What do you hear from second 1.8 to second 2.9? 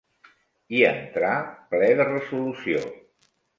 de resolució.